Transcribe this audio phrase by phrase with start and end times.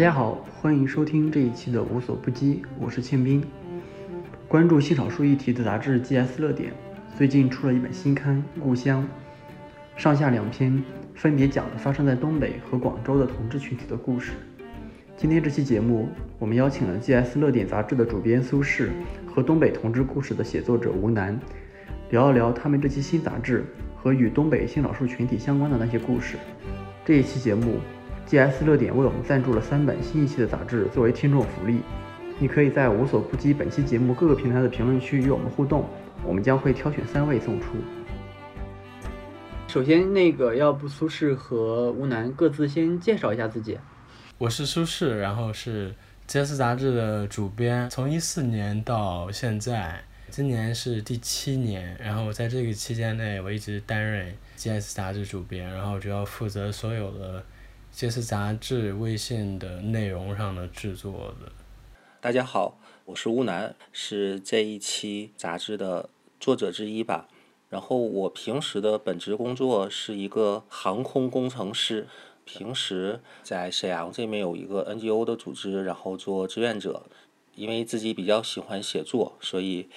[0.00, 3.44] 大家好，欢迎收听这一期的无所不击，我是庆斌。
[4.48, 6.72] 关注性少数议题的杂志《GS 热点》，
[7.18, 9.06] 最近出了一本新刊《故乡》，
[10.00, 10.82] 上下两篇
[11.14, 14.32] 分别讲了发生在东北和广州的同志群体的故事。
[15.18, 16.08] 今天这期节目，
[16.38, 18.88] 我们邀请了《GS 热点》杂志的主编苏轼
[19.26, 21.38] 和东北同志故事的写作者吴楠，
[22.08, 26.38] 聊一聊他们这期新杂志和与东北性少数群体相关的那些故事。
[27.04, 27.74] 这一期节目
[28.30, 31.80] ，GS 热点为我们赞助了三本新一期的杂志作为听众福利，
[32.38, 35.84] 你可以在无所不击本期节目各个平台的评论区与我们互动，
[36.24, 37.72] 我们将会挑选三位送出。
[39.66, 43.76] 首先，那个要不苏轼和吴楠各自先介绍一下自己。
[44.38, 45.90] 我是苏轼，然后是
[46.28, 51.96] 《GS》杂志的主编，从一四年到现在，今年是第七年。
[52.00, 57.40] 然后在这个期间内，我一直担任《GS》杂志主编，然后主要负责所有的
[58.00, 61.52] 《GS》杂志微信的内容上的制作的。
[62.18, 66.08] 大家好，我是乌楠，是这一期杂志的
[66.40, 67.28] 作者之一吧。
[67.68, 72.08] 然后我平时的本职工作是一个航空工程师。
[72.46, 77.04] 平时在沈阳这边有一个 NGO 的组织，然后做志愿者。
[77.54, 79.90] 因为自己比较喜欢写作，所以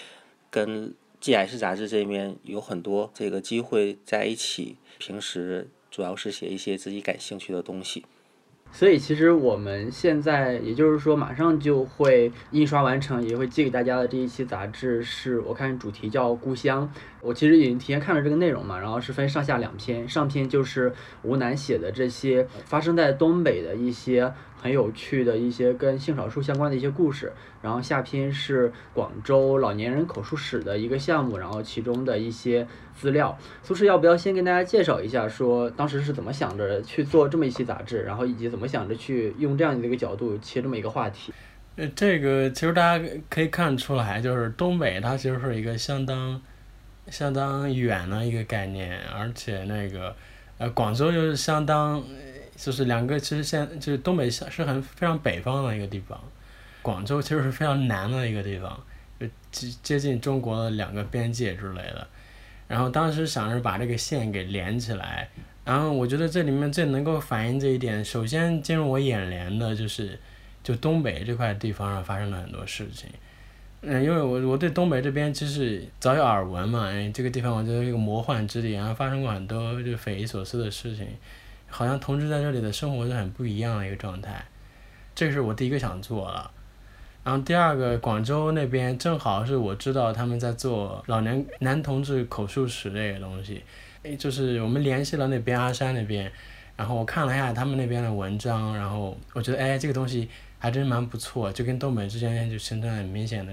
[0.50, 4.76] 跟 GS 杂志这边有很多这个机会在一起。
[5.00, 8.04] 平时主要是写一些自己感兴趣的东西。
[8.72, 16.92] 所以其实我们现在，也就是说马上就会印刷完成，也会寄给大家的这一期杂志，是我看主题叫《故乡》。
[17.22, 33.38] 我其实已经提前看了这个内容嘛，然后是分上下两篇，上篇就是吴楠写的这些发生在东北的一些很有趣的一些跟性少数相关的一些故事，然后下篇是广州老年人口述史的一个项目，然后其中的一些资料。
[33.62, 41.34] 苏轼要不要先跟大家介绍一下，说当时是怎么想着去做这么一期杂志，然后以及怎么想着去用这样的一个角度切这么一个话题？
[41.76, 46.42] 呃，这个其实大家可以看出来，就是东北它其实是一个相当。
[47.10, 50.16] 相当远的一个概念，而且那个，
[50.58, 52.02] 呃，广州又是相当，
[52.56, 56.20] 就是两个其实现就是东北是很非常北方的一个地方，
[56.82, 58.80] 广州其实是非常南的一个地方，
[59.20, 62.08] 就接接近中国的两个边界之类的。
[62.68, 65.30] 然后当时想着把这个线给连起来，
[65.66, 70.18] 然后我觉得这里面最能够反映这一点，首先进入我眼帘的就是，
[70.64, 73.10] 就东北这块地方上发生了很多事情。
[73.82, 81.06] 嗯，因为我我对东北这边其实早有耳闻嘛，哎，这个地方我觉得一个魔幻之地，然后发生过很多就匪夷所思的事情，
[81.74, 84.46] 好像同志在这里的生活是很不一样的一个状态，
[85.16, 86.52] 这是我第一个想做了。
[87.24, 93.64] 然后第二个，广州那边正好是我知道他们在做老年男同志口述史这个东西，
[94.04, 96.32] 哎，就是我们联系了那边阿山那边，
[96.76, 100.30] 然后我看了一下他们那边的文章，然后我觉得哎，这个东西。
[100.64, 103.52] 还真蛮不错，就跟东北之间就形成很明显的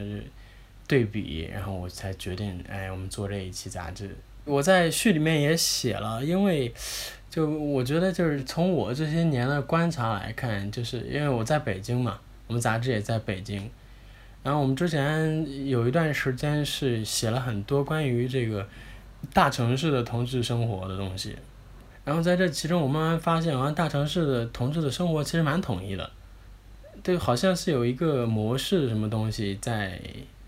[0.86, 4.14] 对比，然后我才决定，哎，我们做这一期杂志。
[4.44, 6.72] 我在序里面也写了，因为
[7.30, 12.18] 就我觉得就是从我这些年的观察来看，就是因为我在北京嘛，
[12.48, 13.70] 我们杂志也在北京，
[14.42, 18.66] 然后我们之前有一段时间是写了很多关于这个
[19.32, 21.36] 大城市的同志生活的东西，
[22.04, 26.10] 然后在这其中我慢慢发现，好像大城市的同志的生活其实蛮统一的。
[27.02, 29.98] 对，好像是有一个模式，什么东西在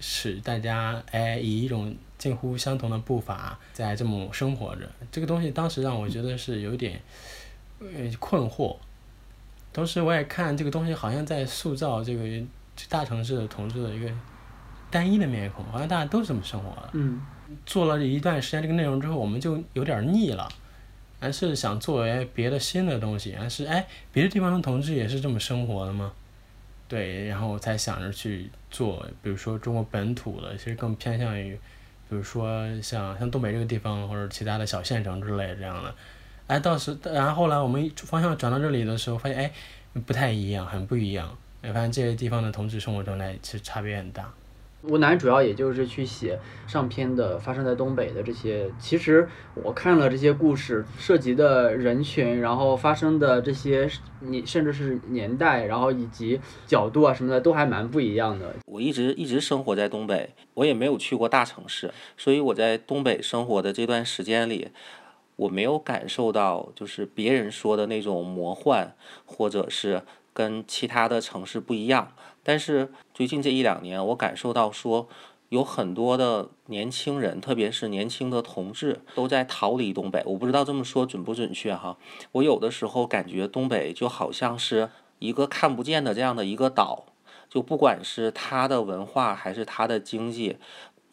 [0.01, 4.89] 使大家哎以一种近乎相同的步伐在这么生活着。
[5.11, 7.03] 这个东西当时让我觉得是有点
[7.81, 7.89] 呃
[8.21, 8.77] 困惑。
[9.73, 12.47] 同时我也看这个东西好像在塑造这个
[12.89, 14.09] 大城市的同志的一个
[14.89, 16.91] 单一的面孔，好像大家都是这么生活的。
[16.93, 17.21] 嗯。
[17.67, 20.49] 做了一段时间这个内容之后，我们就有点腻了，
[21.19, 26.13] 还是想做哎别的新的东西，还是哎别的地方的同志也是这么生活的吗？
[26.89, 31.59] 对，然后我才想着去做，比如说中国本土的，其实更偏向于，
[32.13, 35.95] 比如说像像东北这个地方或者其他的小县城之类这样的，
[36.47, 39.51] 哎，到时，然后后来我们方向转到这里的时候，发现哎，
[40.05, 44.31] 不太一样，很不一样，哎，发现这些地方的同志生活状态其实差别很大。
[44.83, 53.89] 吴楠主要也就是去写上篇的发生在东北的这些，其实我看了这些故事，涉及的人群，然后发生的这些
[54.21, 58.55] 你甚至是年代，然后以及角度啊什么的，都还蛮不一样的。
[58.67, 64.71] 我一直一直生活在东北，我也没有去过大城市，所以我在东北生活的这段时间里，
[65.37, 70.03] 我没有感受到就是别人说的那种魔幻，或者是
[70.33, 72.13] 跟其他的城市不一样。
[72.43, 75.09] 但是最近这一两年，我感受到说，
[75.49, 80.23] 有很多的年轻人，特别是年轻的同志，都在逃离东北。
[80.27, 81.97] 我不知道这么说准不准确哈。
[82.33, 87.07] 我有的时候感觉东北就好像是一个看不见的这样的一个岛，
[87.49, 90.57] 就不管是它的文化还是它的经济。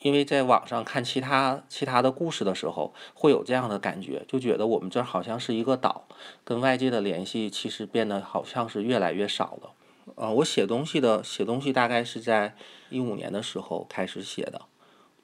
[0.02, 6.08] 因为在网上看其他其他的故事的时候，会有这样的感觉，就觉得我们这好像是一个岛，
[6.44, 9.72] 跟外界的联系其实变得好像是越来越少了。
[10.16, 12.56] 呃，我写东西的写东西大概是在
[12.90, 14.62] 一五年的时候开始写的。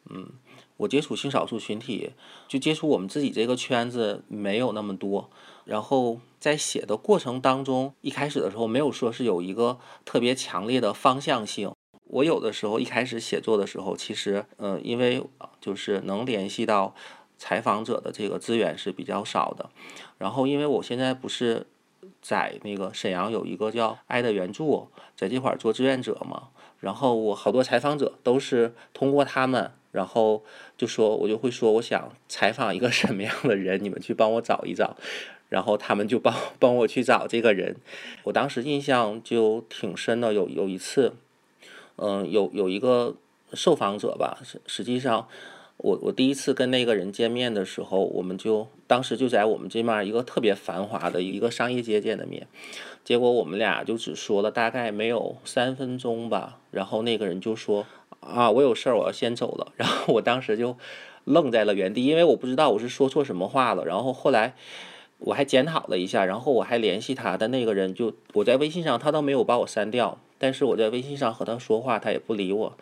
[0.10, 0.30] 嗯，
[0.77, 2.12] 我接触性少数群体，
[2.48, 5.30] 就接触我们自己这个圈子没有那么多。
[5.63, 11.74] 然后在写的过程当中，一开始的时候没有说是有一个特别强烈的方向性。
[12.07, 15.23] 我有的时候一开始写作的时候，其实，嗯，因为
[15.59, 16.95] 就是能联系到
[17.37, 19.69] 采访者的这个资源是比较少的。
[20.17, 21.65] 然后，因为我现在不是
[22.21, 26.49] 在那个沈阳有一个叫爱的援助，在这块儿做志愿者嘛。
[26.79, 30.43] 然后我好多采访者都是通过他们，然后
[30.77, 34.95] 就说我就会说我想采访一个 什么样的人，你们去帮我找一找。
[35.49, 37.77] 然后他们就帮帮我去找这个人。
[38.23, 41.13] 我当时印象就挺深的，有有一次。
[41.97, 43.15] 嗯，有有一个
[43.53, 45.27] 受访者吧，实实际上，
[45.77, 52.47] 我我第一次跟那个人见面的时候，我们就当时就在我们这面一个特别繁华的一个商业街见的面，
[53.03, 57.86] 结果我们俩就只说了大概没有三分钟吧，然后那个人就说
[58.19, 60.75] 啊，我有事儿，我要先走了， 然后我当时就
[61.24, 64.56] 愣在了原地，因为我不知道我是说错什么话了，然后后来
[65.19, 70.18] 我还检讨了一下，然后我还联系他的那个人，就我在微信上，他倒没有把我删掉。
[70.45, 72.77] 但是我在微信上和他说话，他也不理我，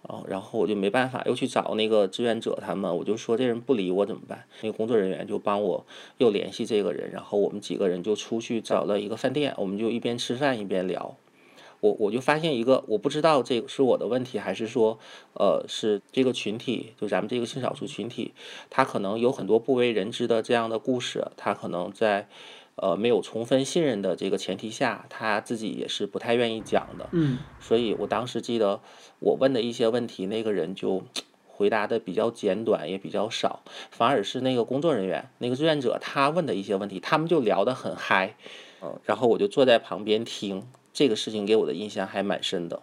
[0.00, 4.44] 哦，然后我就没办法，又去找那个志愿者他们，我就说这人不理我怎么办？
[4.62, 5.84] 那个工作人员就帮我
[6.16, 11.14] 又联系这个人，然后我们几个人就出去找了一个饭店，我们就一边吃饭一边聊。
[11.80, 14.98] 我我就发现一个，我不知道这是我的问题，还是说，
[15.34, 18.32] 呃，是这个群体，就咱们这个性少数群体，
[18.70, 22.28] 他可能有很多不为人知的这样的故事，他可能在。
[22.76, 27.08] 呃，没有充分信任的这个前提下，他自己也是不太愿意讲的。
[27.12, 28.80] 嗯，所以我当时记得
[29.20, 31.02] 我问的一些问题，那个人就
[31.46, 38.34] 回答的比较简短，也比较少，反而是那个工作人员、那个志愿者他问的一些问题，他们就聊得很嗨。
[38.82, 42.82] 嗯，然后我就坐在旁边听，这个事情给我的印象还蛮深的。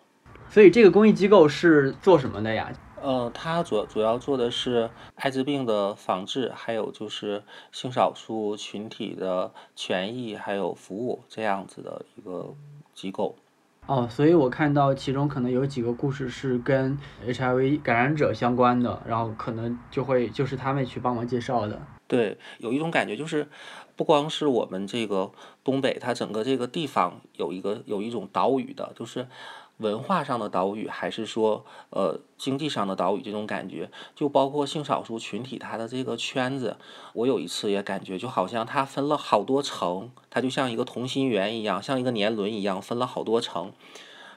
[0.49, 2.71] 所以这个公益机构是做什么的呀？
[3.01, 12.53] 呃，他主主要做的是艾滋病的防治，还有就是性少数群体的权益还有服务这样子的一个
[12.93, 13.35] 机构。
[13.87, 21.81] 哦，所以我看到其中可能有几个故事是跟 HIV 感染者相关的，然后可能就会就是他们去帮忙介绍的。
[22.07, 23.47] 对，有一种感觉就是，
[23.95, 25.31] 不光是我们这个
[25.63, 29.27] 东北，它整个这个地方有一个有一种岛屿的，就是。
[29.81, 36.77] 文化上的岛屿，还是说，呃，经济上的岛屿，这种感觉，就包括性少数群体他的这个圈子，
[37.13, 43.73] 我有一次也感觉，就好像它分了好多层，它就像一个同心圆一样，像一个年轮一样，分了好多层，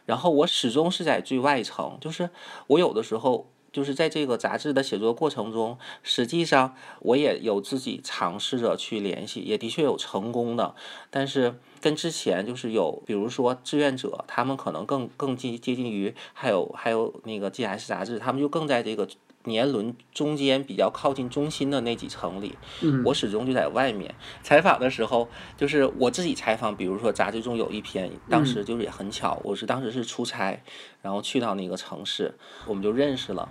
[0.06, 2.30] 然后我始终是在最外层，就是
[2.66, 3.50] 我有的时候。
[3.74, 10.76] 就是在这个杂志的写作过程中，实际上我也有自己尝试着去联系，也的确有成功的，
[11.10, 19.08] 但是跟之前就是有，比如说志愿者，他们可能更更接接近于，还有还有那个 GS 杂志，他们就更在这个。
[19.44, 22.56] 年轮中间比较靠近中心的那几层里，
[23.04, 26.74] 我始终就在外面采访的时候，就是我自己采访。
[26.76, 30.62] 比如说杂志中有一篇，当时就是也很巧，我是当时是出差，
[31.02, 32.34] 然后去到那个城市，
[32.66, 33.48] 我们就认识了。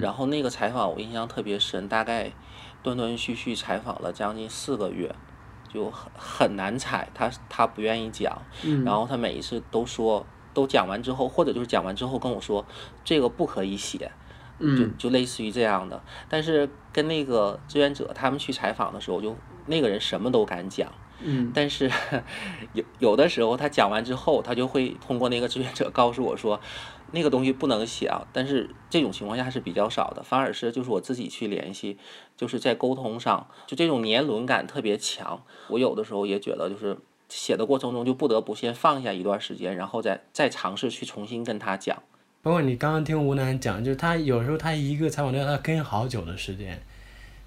[0.00, 2.32] 然后那个采访我印象特别深，大概
[2.82, 5.14] 断断续续采访了将近四个月，
[5.72, 8.42] 就很很难采，他他不愿意讲，
[8.84, 12.66] 然后他每一次都说，都讲完之后，或者就是讲完之后跟我说，
[13.04, 14.10] 这个不可以写。
[14.60, 19.34] 就就类似于这样的，但是跟那个志愿者他们去采访的时候，就
[19.66, 21.90] 那个人什么都敢讲，嗯，但是
[22.74, 26.60] 有有的时候他讲完之后，他就会通过那个志愿者告诉我说，
[27.12, 28.26] 那个东西不能写啊。
[28.32, 31.98] 但是这种情况下是比较少的，反而是就是我自己去联系，
[32.36, 35.42] 就是在沟通上，就这种年轮感特别强。
[35.68, 36.98] 我有的时候也觉得，就是
[37.28, 42.02] 写的过程中就不得不先放下一段时间，然后再再尝试去重新跟他讲。
[42.42, 46.80] 包括你刚刚听吴楠讲，就是他有时候他一个采访都要跟好久的时间，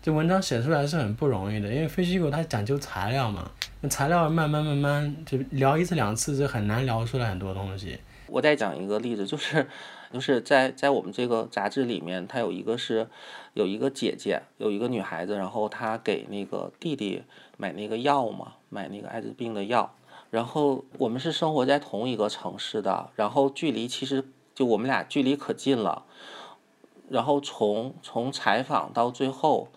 [0.04, 3.50] 就文章写出来是很不容易的，因为非虚构它讲究材料嘛，
[3.82, 7.98] 那材料慢慢慢慢就聊一次两次就很难聊出来很多东西。
[8.28, 9.66] 我再讲一个例子，就是
[10.14, 13.08] 就是在在我们这个杂志里面，它有一个是
[13.56, 17.24] 有一个姐姐，有一个女孩子，然后她给那个弟弟
[17.58, 19.96] 买那个药嘛，买那个艾滋病的药，
[20.30, 24.24] 然后我们是生活在同一个城市的，然后距离其实。
[24.56, 26.06] 就我们俩距离可近了，
[27.10, 29.70] 然后从从采访到最后，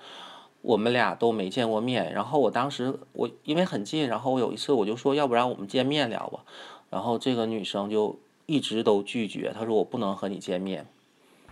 [0.62, 2.12] 我们俩都没见过面。
[2.12, 6.45] 然后我当时我因为很近，然后我有一次我就说，要不然我们见面聊吧。
[6.90, 10.87] 然后这个女生就一直都拒绝，她说我不能和你见面。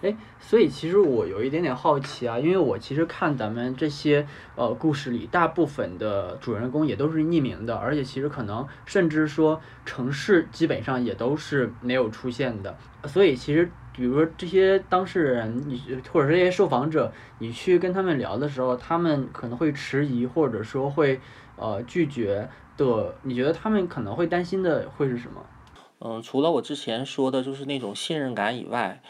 [0.03, 12.77] 哎，所以其实我有一点点好奇啊，因为我其实看咱们这些呃故事里，大部分的主人公也都是匿名的，而且其实可能甚至说城市基本上也都是没有出现的。
[13.05, 15.81] 所以其实，比如说这些当事人，你
[16.13, 21.19] 或者这些受访者，你去跟他们聊的时候，他们可能会迟疑，或者说会
[21.57, 22.47] 呃拒绝
[22.77, 23.15] 的。
[23.23, 25.47] 你觉得他们可能会担心的会是什么？
[26.01, 29.01] 嗯，除了我之前说的就是那种信任感以外。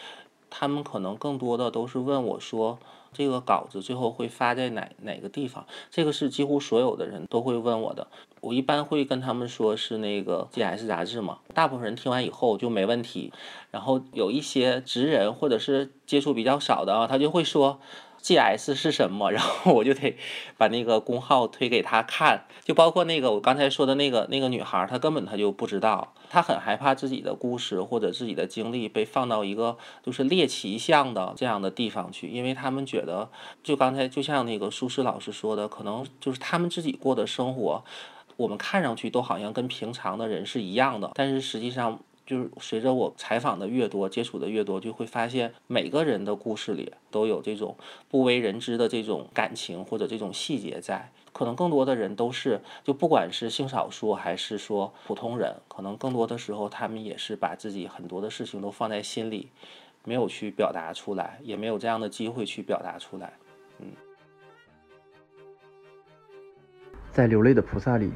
[0.57, 2.79] 他们可能更多的都是问我说，
[3.13, 5.67] 这个稿子最后会发在哪哪个地方？
[5.91, 8.07] 这个是几乎所有的人都会问我的。
[8.41, 11.39] 我一般会跟他们说是那个 GS 杂志嘛。
[11.53, 13.33] 大部分人听完以后就没问题。
[13.73, 17.81] 然后有一些职人或者是接触比较少的啊，他就会说。
[18.25, 19.31] G S 是什么？
[19.37, 20.17] 然后我就得
[20.57, 33.29] 把那个公号推给他看，就包括那个我刚才说的那个那个女孩，她根本她就不知道，他很害怕自己的故事或者自己的经历被放到一个就是猎奇向的这样的地方去，因为他们觉得，
[33.63, 37.85] 就刚才就像那个苏轼老师说的，可能就是他们自己过的生活，
[38.37, 42.01] 我们看上去都好像跟平常的人是一样的，但是实际上。
[42.27, 47.77] 就是随着我采访的越多，接触的越多，就会发现每个人的故事里都有这种
[48.09, 51.11] 不为人知的这种感情或者这种细节在。
[51.33, 59.51] 可能更多的人都是，就不管是性少数还是说普通人，可能更多的时候他们也是把自己很多的事情都放在心里，
[60.05, 63.33] 没有去表达出来，也没有这样的机会去表达出来。
[63.81, 63.89] 嗯，
[67.11, 68.13] 在流泪的菩萨里，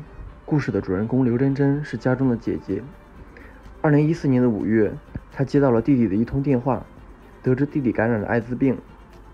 [0.47, 2.81] 故事的主人公刘真真是家中的姐姐。
[3.81, 4.93] 二零一四年的五月，
[5.31, 6.85] 他接到了弟弟的一通电话，
[7.45, 8.77] 得知弟弟感染了艾滋病，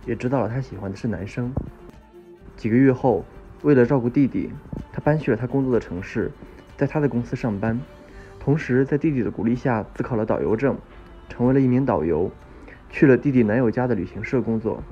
[0.04, 1.50] 也知道了他喜欢的是男生。
[2.54, 3.24] 几个月后，
[3.62, 4.50] 为了照顾弟弟，
[4.92, 6.30] 他搬去了他工作的城市，
[6.76, 7.80] 在他的公司上班，
[8.38, 10.76] 同时在弟弟的鼓励下自考了导游证，
[11.30, 12.30] 成为了一名导游，
[12.90, 14.82] 去了弟弟男友家的旅行社工作，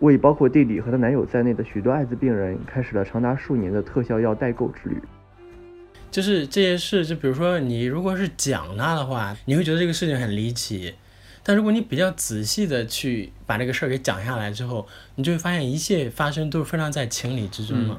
[0.00, 5.00] 为包括弟弟和他男友在内的许多艾滋病人开始了长达数年的特效药代购之旅。
[6.10, 10.92] 就是这些事，就比如说你如果是讲它的话，你会觉得这个事情很离奇；
[11.42, 14.86] 但如果你比较仔细的去把这个事儿给讲下来之后，
[15.16, 17.96] 你就会发现一切发生都是非常在情理之中的。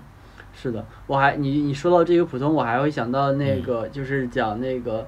[0.53, 5.07] 是的，我还你你说到这个普通，我还会想到那个就是讲那个。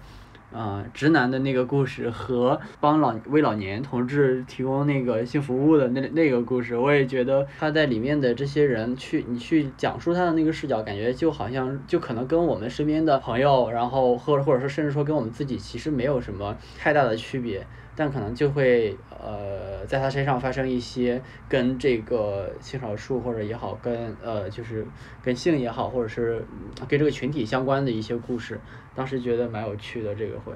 [0.53, 17.65] 啊，直男的那个故事和帮老为老年同志提供那个性服务的那那个故事，我也觉得他在里面的这些人去你去讲述他的那个视角，感觉就好像就可能跟我们身边的朋友，然后或者或者说甚至说跟我们自己其实没有什么太大的区别。
[17.95, 24.85] 但可能就会呃，在他身上发生一些跟这个性少数或者也好，跟呃就是
[25.21, 26.45] 跟性也好，或者是
[26.87, 28.59] 跟这个群体相关的一些故事，
[28.95, 30.15] 当时觉得蛮有趣的。
[30.15, 30.53] 这个会，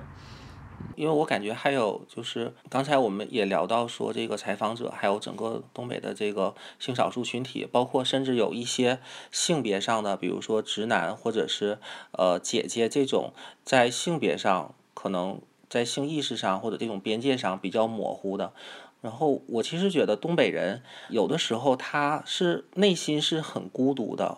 [0.95, 8.99] 因为我感觉还有就是刚才我们也聊到说，这个采访者还有整个东北的这个性少数群体，包括甚至有一些
[9.31, 11.79] 性别上的，比如说直男或者是
[12.11, 15.41] 呃姐姐这种，在性别上可能。
[15.75, 18.53] 在性意识上或者这种边界上比较模糊的，
[19.01, 24.37] 然后我其实觉得东北人有的时候他是内心是很孤独的。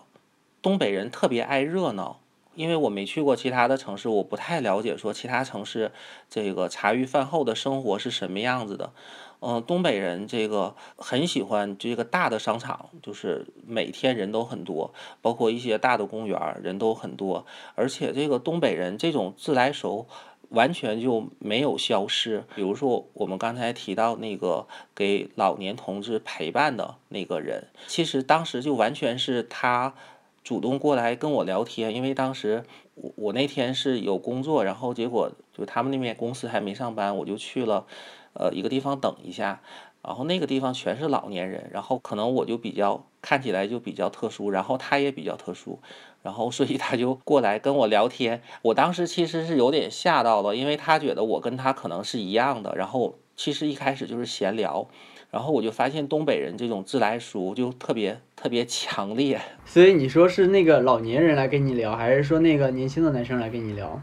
[0.60, 2.18] 东北人特别爱热闹，
[2.56, 5.92] 因为我没去过其他的城市，我不太了解说其他城市
[6.28, 8.90] 这个茶余饭后的生活是什么样子的。
[9.40, 14.92] 嗯，东北人这个很喜欢这个大的商场，就是每天人都很多，
[15.22, 20.08] 包括一些大的公园人都很多，而且这个东北人这种自来熟。
[20.50, 22.44] 完全就没有消失。
[22.54, 29.94] 比如说，我们刚才提到那个给老年同志陪伴的那个人，其实当时就完全是他
[30.42, 31.94] 主动过来跟我聊天。
[31.94, 32.64] 因为当时
[32.94, 37.86] 我我那天是有工作，然后结果就他们那边公司还没上班，我就去了
[38.32, 39.60] 呃一个地方等一下。
[40.00, 45.80] 然后那个地方全是老年人，然后可能我就比较看起来就比较特殊，然后他也比较特殊。
[46.20, 48.42] 然后，所以他就过来跟我聊天。
[48.62, 52.74] 我当时其实是有点吓到了，因为他觉得我跟他可能是一样的。
[52.76, 54.88] 然后，其实一开始就是闲聊，
[55.30, 59.40] 然后我就发现东北人这种自来熟就特别特别强烈。
[59.64, 64.02] 所以你说是那个老年人来跟你聊，还是说那个年轻的男生来跟你聊？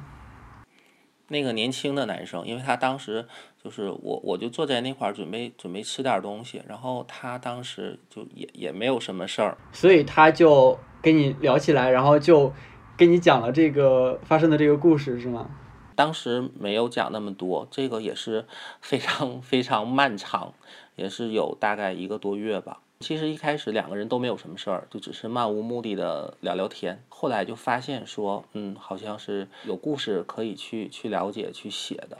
[1.27, 3.27] 那个年轻的男生，因为他当时
[3.61, 10.79] 就是我，我就坐在那块儿准备准备吃点东西，然后他当时就也也没有什么事儿，所以他就。
[11.05, 12.51] 跟你聊起来，然后就
[12.97, 15.51] 跟你讲了这个发生的这个故事，是吗？
[15.93, 18.45] 当时没有讲那么多，这个也是
[18.81, 20.55] 非常非常漫长，
[20.95, 22.79] 也是有大概一个多月吧。
[23.01, 27.03] 其实一开始两个人都没有什么事儿，就只是漫无目的的聊聊天。
[27.07, 32.17] 后来就发现说，嗯，好像是有故事可以去去了解、去写的。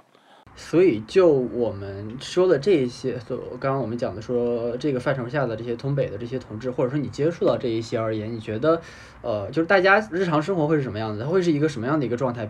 [0.57, 8.81] 所以，就我们说的这一些，所刚刚我们讲的说这个范畴下的这些东北的这些同志，或者说你接触到这一些而言，你觉得，
[9.21, 11.21] 呃，就是大家日常生活会是什么样子？
[11.21, 12.49] 它会是一个什么样的一个状态？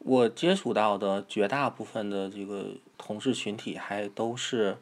[0.00, 2.66] 我接触到的绝大部分的这个
[2.98, 4.76] 同事群体，还都是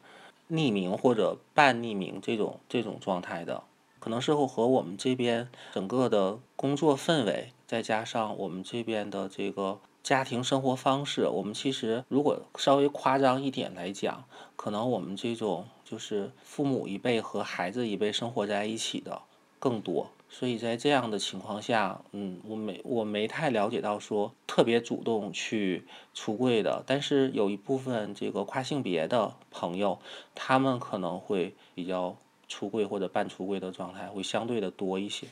[0.49, 3.61] 匿名或者半匿名这种这种状态的，
[3.99, 9.79] 可能是和我们这边整个的工作氛围，再加上我们这边的这个。
[10.05, 14.23] 家庭生活方式，我们其实如果稍微夸张一点来讲，
[14.55, 19.23] 可能我们这种就是父母一辈和孩子一辈生活在一起的
[19.57, 29.97] 更多，所以在这样的情况下，嗯，我没我没太了解到说特别主动去出柜的，但是有一部分这个跨性别的朋友，
[30.35, 32.15] 他们可能会比较
[32.47, 35.25] 出柜或者半出柜的状态会相对的多一些。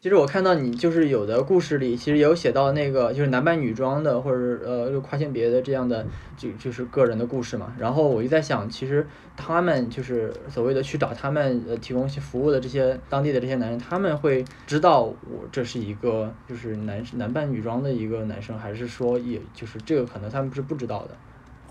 [0.00, 7.74] 其实我看到你就是有的故事里，其实有写到那个就是男扮女装的，或者呃又跨性别的这样的就就是个人的故事嘛。
[7.76, 9.04] 然后我就在想，其实
[9.36, 15.16] 他们就是所谓的去找他们呃提供一些服务的这些当地的这些男人，他们会知道我
[15.50, 21.16] 这是一个就是男男扮女装的一个男生，还是说也就是这个可能他们是不知道的。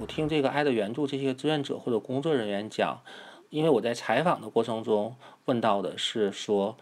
[0.01, 2.99] 我听这个爱的援助这些志愿者或者工作人员讲，
[3.49, 5.15] 因为我在采访的过程中
[5.45, 6.75] 问到的是说。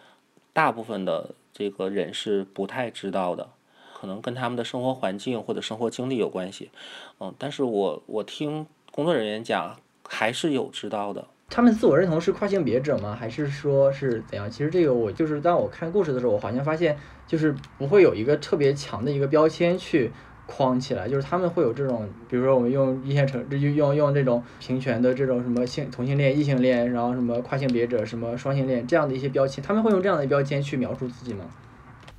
[0.55, 3.50] 大部分的这个人是不太知道的，
[3.93, 6.71] 可能跟他们的生活环境或者生活经历有关系，
[7.19, 9.75] 嗯，但是我我听工作人员讲，
[10.07, 11.27] 还是有知道的。
[11.50, 13.13] 他们自我认同是跨性别者吗？
[13.13, 14.50] 还是说是怎样？
[14.50, 16.97] 其实这个我就是当我看故事的时候，我好像发现
[17.27, 20.09] 就是不会有一个特别强的一个标签去。
[20.48, 31.46] 框起来，就是他们会有这种，比如说我们用一线城，就用用这种平权的这种什么性同性恋、异性恋，然后什么跨性别者、什么双性恋这样的一些标签，他们会用这样的标签去描述自己吗？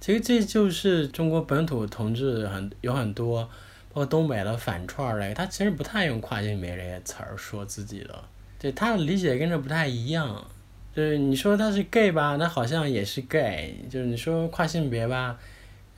[0.01, 3.45] 其实这就是中国本土同志很有很多，
[3.89, 8.25] 包括东北的反串类，他其实不太用跨性别这些词儿说自己的，
[8.59, 10.45] 对他的理解跟这不太一样。
[10.95, 15.39] 就是你说他是 gay 吧，那好像也是 gay；就是你说跨性别吧。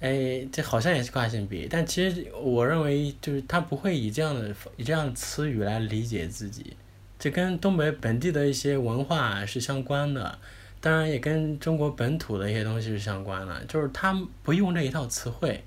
[0.01, 6.77] 哎，这好像也是跨性别，但其实我认为就是他不会以这样的以这样的词语来理解自己，
[7.19, 10.39] 这跟东北本地的一些文化是相关的，
[10.81, 15.65] 当然也跟中国本土的一些东西是相关的，就是他不用这一套词汇，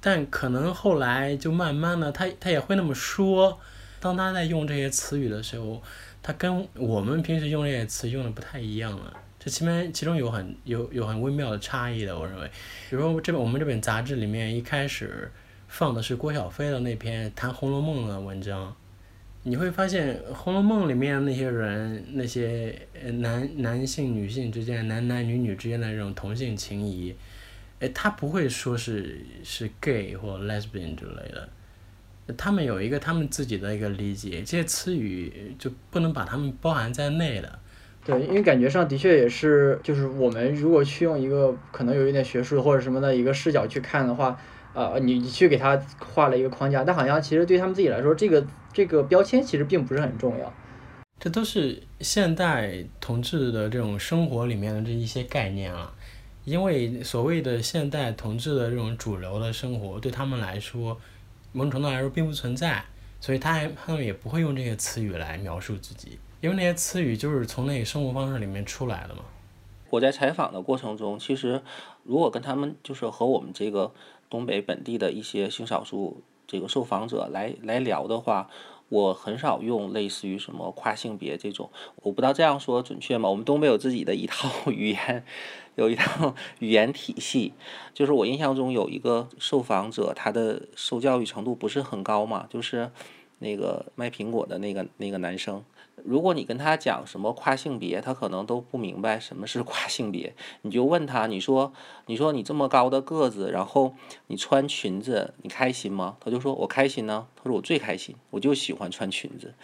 [0.00, 3.58] 但可能后来就慢慢的他他也会那么说，
[3.98, 5.82] 当他在用这些词语的时候，
[6.22, 9.12] 他跟我们平时用这些词用的不太一样了。
[9.44, 12.50] 这前面其中有很有有很微妙的差异的，我认为，
[12.88, 15.30] 比如说这本我们这本杂志里面一开始
[15.68, 18.74] 放的是郭小飞的那篇谈《红楼梦》的文章，
[19.42, 27.14] 你会发现《红楼梦》里面那些人那些男男性女性之间男男女女之间的这种同性情谊，
[27.80, 31.48] 哎，他不会说是是 gay 或 lesbian 之类的，
[32.34, 37.58] 他们有一个他们自己的一个理解，这些词语就不能把他们包含在内的。
[38.04, 44.38] 对，因为感觉上的确也是，就是我们如果去用一个可能有一点学术或者什么的一个视角去看的话，
[44.74, 50.52] 呃，你你去给他画了一个框架，但好像其实对他们自己来说，这个这个标签其实并不是很重要。
[51.18, 55.90] 这都是现代同志的这种生活里面的这一些概念啊，
[56.44, 61.00] 因为所谓的现代同志的这种主流的生活对他们来说，
[61.52, 62.84] 某种程度来说并不存在，
[63.18, 66.18] 所以他还他们也不会用这些词语来描述自己。
[66.44, 69.22] 因为那些词语就是从那个生活方式里面出来的嘛。
[69.88, 71.62] 我在采访的过程中，其实
[72.02, 73.90] 如果跟他们就是和我们这个
[74.28, 78.50] 东北本地的一些性少数这个受访者来来聊的话，
[78.90, 81.70] 我很少用类似于什么跨性别这种，
[82.02, 83.30] 我不知道这样说准确吗？
[83.30, 85.24] 我们东北有自己的一套 语言，
[85.76, 87.54] 有一套 语言体系。
[87.94, 92.90] 就是我印象中有一个受访者，他的受教育程度不是很高嘛，就是
[93.38, 95.64] 那个卖苹果的那个那个男生。
[96.02, 100.34] 如果你跟他讲什么跨性别，他可能都不明白什么是跨性别。
[100.62, 101.72] 你就问他，你说，
[102.06, 103.94] 你说你这么高的个子，然后
[104.26, 106.16] 你穿裙子，你开心吗？
[106.20, 107.28] 他就说我开心呢。
[107.36, 109.54] 他说我最开心，我就喜欢穿裙子，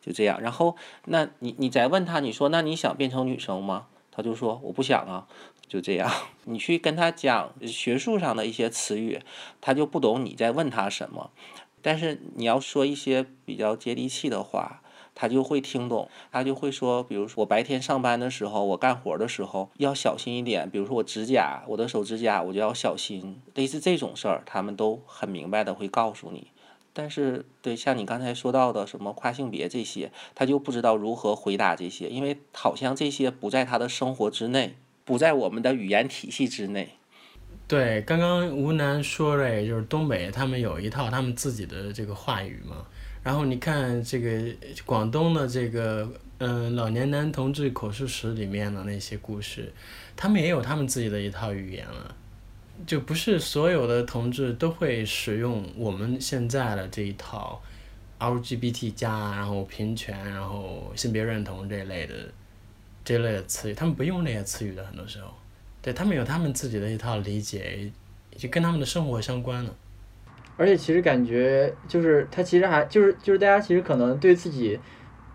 [0.00, 0.40] 就这样。
[0.40, 0.76] 然后，
[1.06, 3.88] 那你你再问他，你说那你想变成女生吗？
[4.12, 5.26] 他就说我不想啊，
[5.66, 6.10] 就这样。
[6.44, 9.20] 你去跟他讲学术上的一些词语，
[9.60, 11.30] 他就不懂你在问他什么。
[11.82, 14.79] 但是你要说一些比较接地气的话。
[15.20, 26.46] 他就会听懂，他就会说，比如说我白天上班的时候，我干活的时候要小心一点，比如说我指甲，我的手指甲我就要小心，类似这种事儿，他们都很明白的会告诉你。
[26.94, 36.96] 但是对像你刚才说到的什么跨性别这些，他就不知道如何回答这些，因为好像这些不在他的生活之内，不在我们的语言体系之内。
[37.68, 42.86] 对，刚刚吴楠说了，就是东北他们有一套他们自己的这个话语嘛。
[43.22, 44.54] 然后你看这个
[44.86, 49.72] 广东的这个嗯老年男同志口述史里面的那些故事，
[50.16, 52.14] 他们也有他们自己的一套语言了。
[52.86, 57.60] 就不是所有的同志都会使用我们现在的这一套
[58.18, 62.14] LGBT 加，然后平权，然后性别认同这一类的
[63.04, 65.30] 这类的词语，他们不用那些词语的，很多时候，
[65.82, 67.92] 对他们有他们自己的一套理解，
[68.34, 69.74] 就跟他们的生活相关的。
[70.60, 74.78] 而且其实感觉就是他其实还就是就是大家其实可能对自己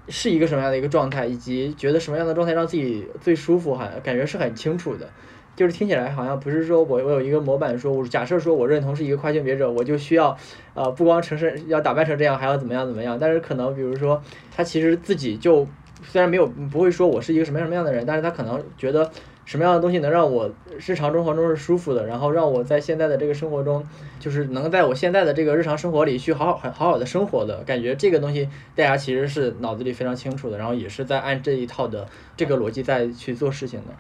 [0.08, 5.10] 是一个什么样的一个状态，以及觉得什么样的状态让自己最舒服，哈，感觉是很清楚的。
[5.56, 10.38] 就是听起来好像不是说我我有一个模板，说我假设说我认同是一个跨性别者，我就需要，
[10.76, 13.18] 呃，不光成身要打扮成这样，还要怎么样怎么样。
[13.20, 14.22] 但是可能比如说
[14.56, 15.68] 他其实自己就
[16.04, 19.10] 虽然没有不会说我是一个什么什么样的人，但是他可能觉得
[19.46, 20.52] 什么样的东西能让我
[20.88, 23.88] 日常生活中是舒服的，然后让我在现在的这个生活中，
[24.20, 33.94] 就是能在我现在的这个日常生活里去好好很好好的生活的感觉，这个东西大家其实是脑子里非常清楚的，然后也是在按这一套的这个逻辑在去做事情的。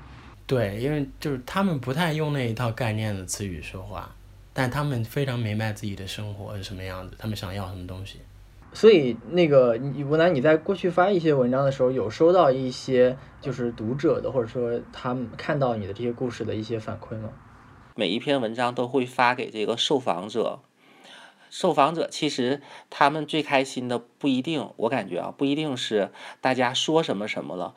[0.48, 4.16] 对，因为就是他们不太用那一套概念的词语说话，
[4.54, 8.20] 但他们非常明白自己的生活是什么样子，他们想要什么东西。
[8.76, 17.30] 所以那个你吴楠，你在过去发一些文章的时候，有收到一些就是读者的，或者说他们看到你的这些故事的一些反馈吗？
[17.96, 20.60] 每一篇文章都会发给这个受访者，
[21.50, 26.12] 受访者其实他们最开心的不一定，我感觉啊，不一定是
[26.42, 27.74] 大家说什么什么了，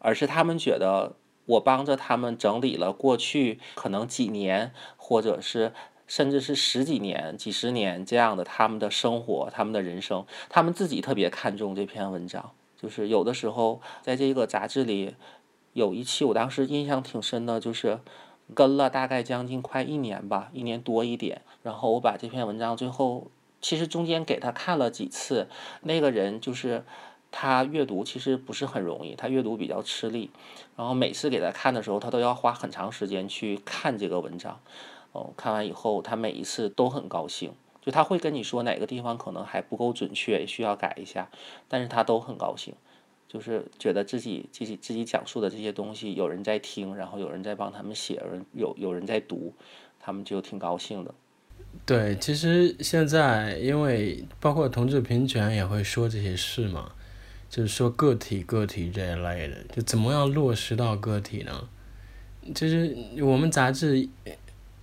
[0.00, 1.14] 而是他们觉得。
[1.44, 5.72] 我帮着他们整理了过去可能几年，或者是
[6.06, 12.52] 甚至是十几年、几十年这样的他们的生活、他们的人生，他们自己特别看重这篇文章。
[12.76, 15.14] 就是有的时候在这个杂志里
[15.72, 18.00] 有一期，我当时印象挺深的，就是
[18.54, 21.42] 跟了大概将近快一年吧，一年多一点。
[21.62, 25.48] 然后我把这篇文章最后其实中间给他看了几次，
[25.82, 26.84] 那个人就是。
[27.34, 30.28] 他阅读其实不是很容易，他阅读比较吃力，
[30.76, 34.60] 然后每次给他看的时候，他都要花很长时间去看这个文章。
[35.12, 41.30] 哦，看完以后，他每一次都很高兴，就他会跟你说哪个地方可能还不够准确，需要改一下，
[41.68, 42.74] 但是他都很高兴，
[43.28, 48.22] 就是觉得自己自己自己讲述的这些东西有人在听，然后有人在帮他们写，
[48.52, 49.54] 有有人在读，
[50.00, 51.14] 他们就挺高兴的。
[51.86, 56.92] 对，其实现在因为包括同志平权也会说这些事嘛。
[57.52, 61.68] 就是说个体个体这一类的，就怎么样落实到个体呢？
[62.54, 64.08] 就是我们杂志，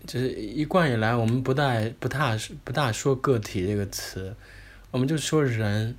[0.07, 4.35] 就是一贯以来我们不大不大不大说个体这个词，
[4.91, 5.95] 我们就说人，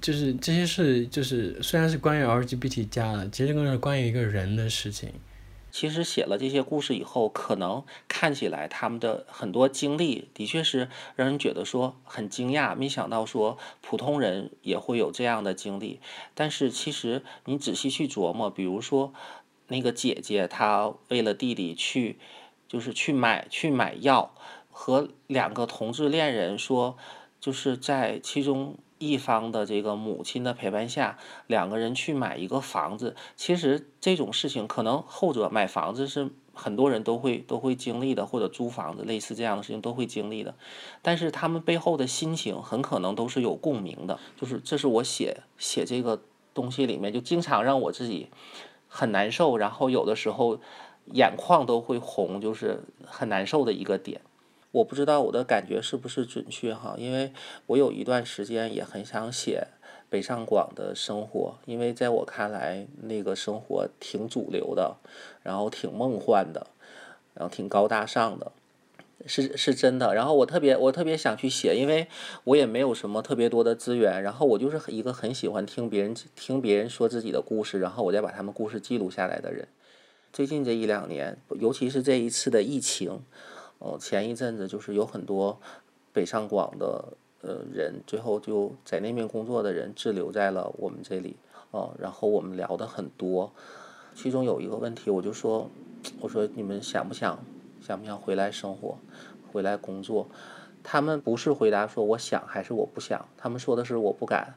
[0.00, 5.12] 就是这些事就是虽然是关于 LGBT 加的，其实更是关于一个人的事情。
[5.70, 16.00] 其实写了这些故事以后，可能看起来他们的很多经历的确是让人觉得说很惊讶，没想到说普通人也会有这样的经历。
[16.34, 19.12] 但是其实你仔细去琢磨，比如说
[19.68, 22.16] 那个姐姐，她为了弟弟去，
[22.68, 24.32] 就是去买去买药，
[24.70, 26.96] 和两个同志恋人说，
[27.40, 28.76] 就是在其中。
[29.00, 33.14] 一方的这个母亲的陪伴下，两个人去买一个房子。
[33.36, 40.52] 其实这种事情，可能后者买房子是很多人都会都会经历的，或者租房子类似这样的事情都会经历的。
[41.00, 44.18] 但是他们背后的心情很可能都是有共鸣的。
[44.36, 46.20] 就是这是我写写这个
[46.52, 48.28] 东西里面，就经常让我自己
[48.88, 50.58] 很难受，然后有的时候
[51.12, 54.20] 眼眶都会红，就是很难受的一个点。
[54.70, 57.32] 我不知道我的感觉是不是准确哈，因为
[57.66, 59.66] 我有一段时间也很想写
[60.10, 64.96] 北上广的生活，因为在我看来那个生活挺主流的，
[65.42, 66.66] 然后挺梦幻的，
[67.34, 68.52] 然后挺高大上的，
[69.26, 70.14] 是是真的。
[70.14, 72.06] 然后我特别我特别想去写，因为
[72.44, 79.66] 我也没有什么特别多的资源，然后我就是一个很喜欢听别人听别人说自己的故事，然后我再把他们故事记录下来的人。
[80.32, 83.20] 最近这一两年，尤其是这一次的疫情。
[83.78, 85.60] 哦，前一阵子就是有很多
[86.12, 87.12] 北上广的
[87.42, 91.36] 呃人，最后就在那边工作的人滞留在了我们这里。
[91.70, 93.52] 哦，然后我们聊的很多，
[94.14, 95.70] 其中有一个问题，我就说，
[96.20, 97.38] 我说你们想不想，
[97.80, 98.98] 想不想回来生活，
[99.52, 100.26] 回来工作？
[100.82, 104.54] 他们不是回答说我想还是我不想，他们说的是我不敢。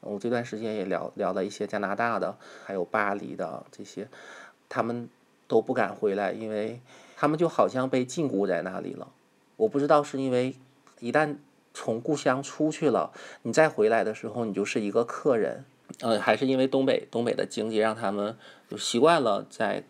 [0.00, 4.08] 我这段时间也聊聊了一些加拿大的，还有巴黎的这些，
[4.70, 5.10] 他们
[5.46, 6.80] 都不敢回来，因为。
[7.22, 9.06] 他们就好像被禁锢在那里了，
[9.58, 10.56] 我不知道是因为
[11.00, 11.36] 一旦
[11.74, 15.66] 从故乡出去了，你再回来的时候，你就是一个客人。
[16.00, 18.34] 呃，还是因为东北东北的经济让他们
[18.70, 19.84] 就习惯了在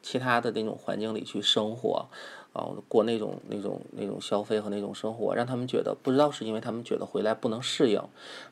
[0.00, 2.06] 其他的那种环境里去生活，
[2.52, 8.00] 啊，过那种那种那种消费和那种生活，让他们觉得不知道是因为他们觉得回来不能适应，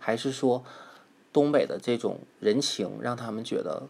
[0.00, 0.64] 还是说
[1.32, 3.84] 东北的这种人情让他们觉得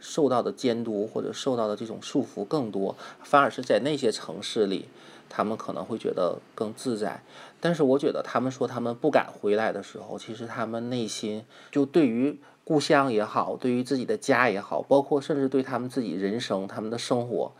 [0.00, 4.86] 受到的监督或者受到的这种束缚更多，反而是在那些城市里。
[5.30, 7.22] 他们可能会觉得更自在，
[7.60, 17.52] 但是我觉得他们说他们不敢回来的时候，其实他们内心就对于故乡也好，对于自己的家也好，包括甚至对他们自己人生、他们的生活，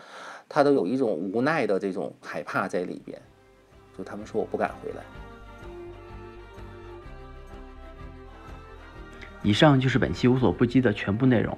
[0.48, 3.20] 他都有一种无奈的这种害怕在里边。
[3.98, 5.02] 就他们说我不敢回来。
[9.42, 11.56] 以上就是本期无所不击的全部内容。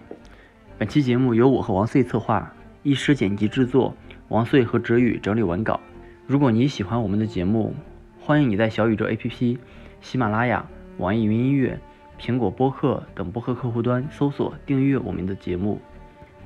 [0.81, 2.51] 本期节目由我和王穗策划，
[2.83, 3.95] 一师剪辑制作，
[4.29, 5.79] 王穗和哲宇整理文稿。
[6.27, 7.75] 如果你喜欢我们的节目，
[8.19, 9.59] 欢迎你在小宇宙 APP、
[10.01, 10.66] 喜马拉雅、
[10.97, 11.79] 网易云音乐、
[12.19, 15.79] 苹果播客等播客客户端搜索订阅我们的节目。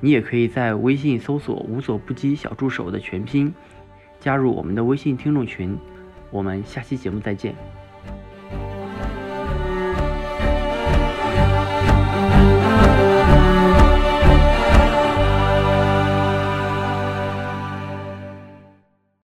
[0.01, 3.53] 你也可以在微信搜索“无所不击小助手”的全拼，
[4.19, 5.77] 加入我们的微信听众群。
[6.29, 7.55] 我们下期节目再见。